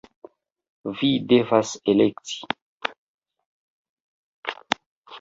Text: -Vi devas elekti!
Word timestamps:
-Vi 1.01 1.09
devas 1.33 1.75
elekti! 1.95 2.51